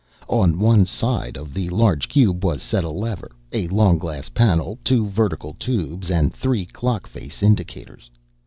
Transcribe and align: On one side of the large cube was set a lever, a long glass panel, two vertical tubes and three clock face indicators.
On 0.29 0.57
one 0.57 0.83
side 0.85 1.37
of 1.37 1.53
the 1.53 1.69
large 1.69 2.09
cube 2.09 2.43
was 2.43 2.63
set 2.63 2.83
a 2.83 2.89
lever, 2.89 3.29
a 3.53 3.67
long 3.67 3.99
glass 3.99 4.29
panel, 4.29 4.79
two 4.83 5.05
vertical 5.05 5.53
tubes 5.59 6.09
and 6.09 6.33
three 6.33 6.65
clock 6.65 7.05
face 7.05 7.43
indicators. 7.43 8.09